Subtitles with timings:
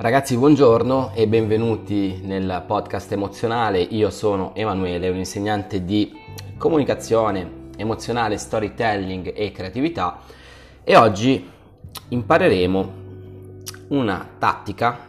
[0.00, 3.80] Ragazzi, buongiorno e benvenuti nel podcast emozionale.
[3.80, 6.10] Io sono Emanuele, un insegnante di
[6.56, 10.20] comunicazione emozionale, storytelling e creatività
[10.82, 11.46] e oggi
[12.08, 12.92] impareremo
[13.88, 15.00] una tattica,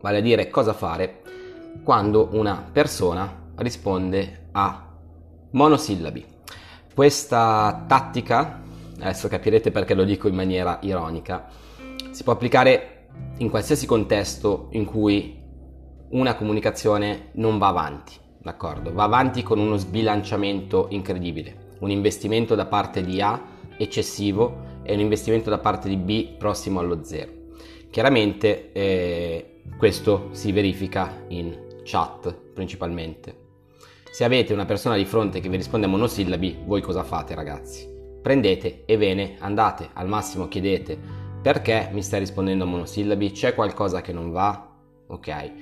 [0.00, 1.20] vale a dire cosa fare
[1.84, 4.82] quando una persona risponde a
[5.50, 6.24] monosillabi.
[6.94, 8.62] Questa tattica,
[8.98, 11.48] adesso capirete perché lo dico in maniera ironica,
[12.12, 12.91] si può applicare
[13.38, 15.40] in qualsiasi contesto in cui
[16.10, 18.92] una comunicazione non va avanti, d'accordo?
[18.92, 23.40] Va avanti con uno sbilanciamento incredibile, un investimento da parte di A
[23.76, 27.32] eccessivo e un investimento da parte di B prossimo allo zero.
[27.90, 33.40] Chiaramente eh, questo si verifica in chat principalmente.
[34.10, 37.88] Se avete una persona di fronte che vi risponde a monosillabi, voi cosa fate ragazzi?
[38.20, 43.32] Prendete e ve ne andate, al massimo chiedete perché mi stai rispondendo a monosillabi?
[43.32, 44.70] C'è qualcosa che non va?
[45.08, 45.52] Ok.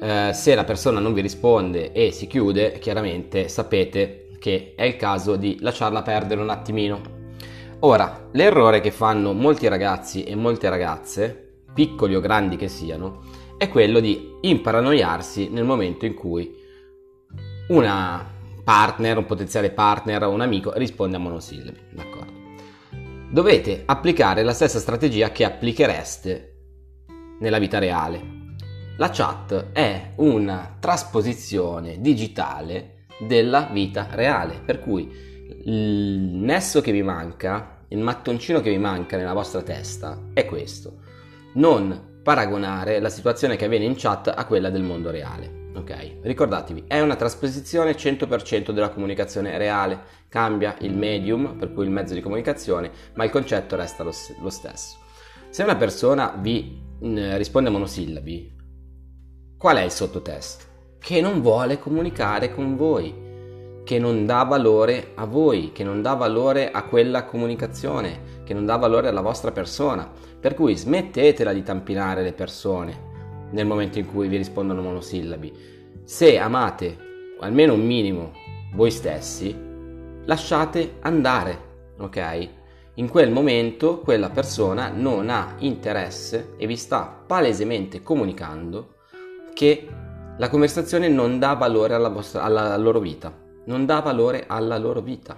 [0.00, 4.96] Eh, se la persona non vi risponde e si chiude, chiaramente sapete che è il
[4.96, 7.00] caso di lasciarla perdere un attimino.
[7.80, 13.22] Ora, l'errore che fanno molti ragazzi e molte ragazze, piccoli o grandi che siano,
[13.58, 16.54] è quello di imparanoiarsi nel momento in cui
[17.68, 18.32] una
[18.62, 22.13] partner, un potenziale partner o un amico risponde a monosillabi, d'accordo?
[23.34, 26.52] Dovete applicare la stessa strategia che applichereste
[27.40, 28.22] nella vita reale.
[28.96, 35.10] La chat è una trasposizione digitale della vita reale, per cui
[35.64, 41.00] il nesso che vi manca, il mattoncino che vi manca nella vostra testa è questo.
[41.54, 45.63] Non paragonare la situazione che avviene in chat a quella del mondo reale.
[45.76, 51.90] Ok, ricordatevi, è una trasposizione 100% della comunicazione reale, cambia il medium, per cui il
[51.90, 54.98] mezzo di comunicazione, ma il concetto resta lo, lo stesso.
[55.50, 58.56] Se una persona vi mh, mm, risponde a monosillabi,
[59.58, 60.64] qual è il sottotesto?
[61.00, 63.22] Che non vuole comunicare con voi,
[63.82, 68.64] che non dà valore a voi, che non dà valore a quella comunicazione, che non
[68.64, 70.10] dà valore alla vostra persona.
[70.40, 73.12] Per cui smettetela di tampinare le persone
[73.50, 75.73] nel momento in cui vi rispondono monosillabi.
[76.06, 76.98] Se amate
[77.40, 78.32] almeno un minimo
[78.74, 79.56] voi stessi,
[80.26, 81.58] lasciate andare,
[81.98, 82.48] ok?
[82.96, 88.96] In quel momento quella persona non ha interesse e vi sta palesemente comunicando
[89.54, 89.88] che
[90.36, 93.32] la conversazione non dà valore alla, vostra, alla loro vita,
[93.64, 95.34] non dà valore alla loro vita.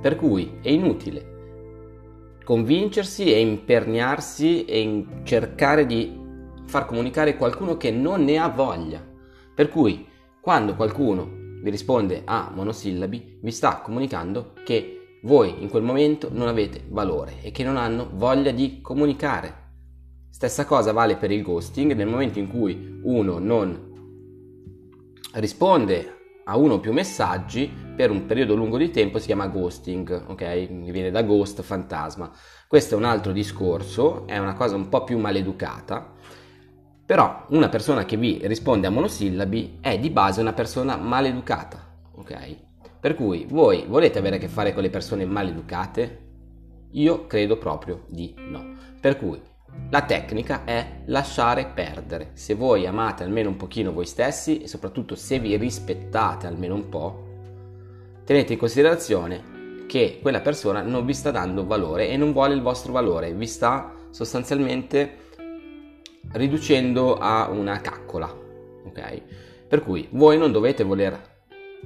[0.00, 6.18] Per cui è inutile convincersi e imperniarsi e cercare di
[6.66, 9.09] far comunicare qualcuno che non ne ha voglia.
[9.54, 10.06] Per cui,
[10.40, 11.28] quando qualcuno
[11.62, 17.42] vi risponde a monosillabi, vi sta comunicando che voi in quel momento non avete valore
[17.42, 19.58] e che non hanno voglia di comunicare.
[20.30, 23.88] Stessa cosa vale per il ghosting, nel momento in cui uno non
[25.34, 30.24] risponde a uno o più messaggi per un periodo lungo di tempo si chiama ghosting,
[30.28, 30.90] ok?
[30.90, 32.32] Viene da ghost, fantasma.
[32.66, 36.14] Questo è un altro discorso, è una cosa un po' più maleducata
[37.10, 41.84] però una persona che vi risponde a monosillabi è di base una persona maleducata,
[42.14, 42.56] ok?
[43.00, 46.18] Per cui voi volete avere a che fare con le persone maleducate?
[46.92, 48.76] Io credo proprio di no.
[49.00, 49.40] Per cui
[49.88, 52.30] la tecnica è lasciare perdere.
[52.34, 56.88] Se voi amate almeno un pochino voi stessi e soprattutto se vi rispettate almeno un
[56.88, 57.26] po',
[58.22, 62.62] tenete in considerazione che quella persona non vi sta dando valore e non vuole il
[62.62, 65.28] vostro valore, vi sta sostanzialmente
[66.32, 68.26] riducendo a una caccola,
[68.84, 69.22] ok?
[69.68, 71.18] Per cui voi non dovete voler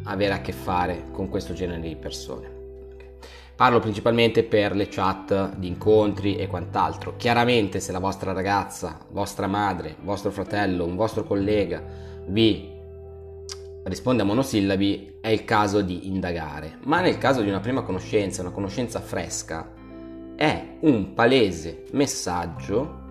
[0.05, 2.62] avere a che fare con questo genere di persone.
[3.56, 7.15] Parlo principalmente per le chat di incontri e quant'altro.
[7.16, 11.82] Chiaramente se la vostra ragazza, vostra madre, vostro fratello, un vostro collega
[12.26, 12.72] vi
[13.84, 16.79] risponde a monosillabi è il caso di indagare.
[16.85, 19.73] Ma nel caso di una prima conoscenza, una conoscenza fresca,
[20.35, 23.04] è un palese messaggio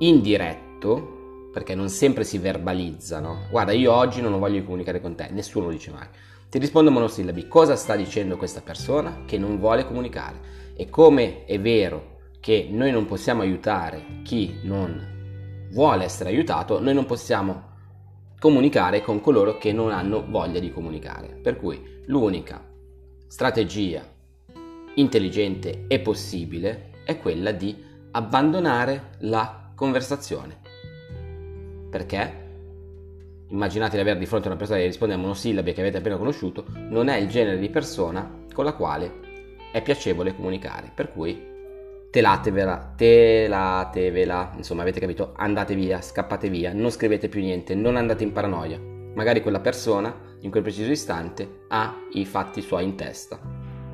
[0.00, 3.46] indiretto, perché non sempre si verbalizzano.
[3.50, 6.06] Guarda, io oggi non voglio comunicare con te, nessuno lo dice mai.
[6.48, 10.58] Ti rispondo monosillabi, cosa sta dicendo questa persona che non vuole comunicare?
[10.74, 16.94] E come è vero che noi non possiamo aiutare chi non vuole essere aiutato, noi
[16.94, 17.68] non possiamo
[18.38, 21.38] comunicare con coloro che non hanno voglia di comunicare.
[21.40, 22.64] Per cui l'unica
[23.28, 24.02] strategia
[24.94, 27.76] intelligente e possibile è quella di
[28.12, 30.58] abbandonare la conversazione.
[31.88, 32.48] Perché?
[33.48, 36.66] Immaginate di avere di fronte una persona che risponde a monosillabi che avete appena conosciuto,
[36.74, 39.10] non è il genere di persona con la quale
[39.72, 41.48] è piacevole comunicare, per cui
[42.10, 48.22] telatevela, telatevela, insomma avete capito, andate via, scappate via, non scrivete più niente, non andate
[48.22, 48.78] in paranoia.
[48.78, 53.40] Magari quella persona in quel preciso istante ha i fatti suoi in testa.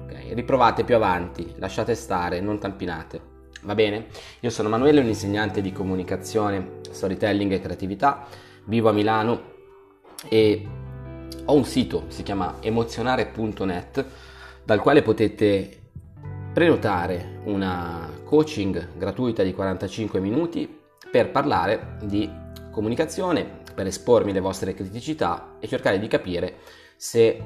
[0.03, 0.35] Okay?
[0.35, 3.26] Riprovate più avanti, lasciate stare, non tampinate.
[3.63, 4.07] Va bene?
[4.41, 8.27] Io sono Manuele, un insegnante di comunicazione, storytelling e creatività.
[8.65, 9.55] Vivo a Milano
[10.29, 10.67] e
[11.45, 14.05] ho un sito, si chiama emozionare.net,
[14.65, 15.81] dal quale potete
[16.53, 20.81] prenotare una coaching gratuita di 45 minuti
[21.11, 22.29] per parlare di
[22.71, 26.57] comunicazione, per espormi le vostre criticità e cercare di capire
[26.97, 27.43] se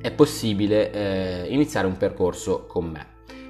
[0.00, 3.06] è possibile eh, iniziare un percorso con me.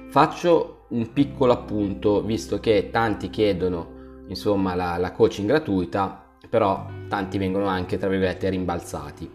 [0.09, 7.37] Faccio un piccolo appunto, visto che tanti chiedono insomma la, la coaching gratuita, però tanti
[7.37, 9.29] vengono anche tra virgolette rimbalzati.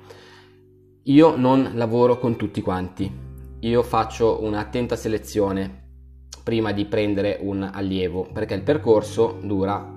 [1.04, 3.10] Io non lavoro con tutti quanti,
[3.60, 5.80] io faccio un'attenta selezione
[6.42, 9.94] prima di prendere un allievo perché il percorso dura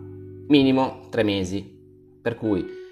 [0.48, 1.74] minimo tre mesi
[2.22, 2.84] per cui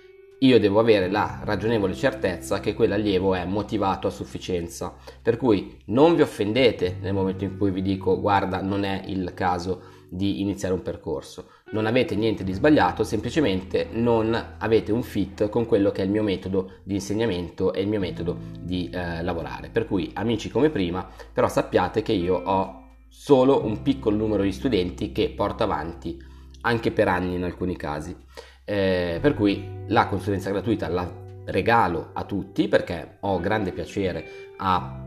[0.43, 6.15] io devo avere la ragionevole certezza che quell'allievo è motivato a sufficienza per cui non
[6.15, 10.73] vi offendete nel momento in cui vi dico guarda non è il caso di iniziare
[10.73, 16.01] un percorso non avete niente di sbagliato, semplicemente non avete un fit con quello che
[16.01, 19.69] è il mio metodo di insegnamento e il mio metodo di eh, lavorare.
[19.69, 24.51] Per cui amici come prima, però sappiate che io ho solo un piccolo numero di
[24.51, 26.31] studenti che porto avanti
[26.61, 28.15] anche per anni in alcuni casi.
[28.65, 34.25] Eh, per cui la consulenza gratuita la regalo a tutti perché ho grande piacere
[34.57, 35.01] a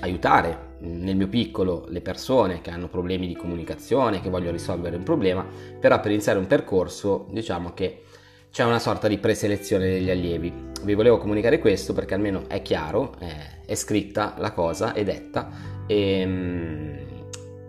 [0.00, 5.02] aiutare nel mio piccolo le persone che hanno problemi di comunicazione, che vogliono risolvere un
[5.02, 5.46] problema,
[5.80, 8.02] però per iniziare un percorso diciamo che
[8.50, 10.52] c'è una sorta di preselezione degli allievi.
[10.82, 15.50] Vi volevo comunicare questo perché almeno è chiaro, è, è scritta la cosa, è detta
[15.86, 16.98] e, ehm,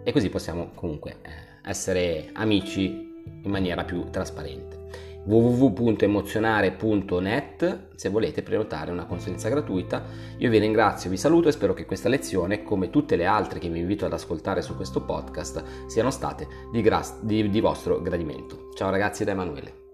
[0.03, 3.06] e così possiamo comunque eh, essere amici
[3.44, 4.76] in maniera più trasparente
[5.27, 10.03] www.emozionare.net se volete prenotare una consulenza gratuita.
[10.38, 13.69] Io vi ringrazio, vi saluto e spero che questa lezione, come tutte le altre che
[13.69, 18.69] vi invito ad ascoltare su questo podcast, siano state di, gra- di, di vostro gradimento.
[18.74, 19.87] Ciao ragazzi da Emanuele.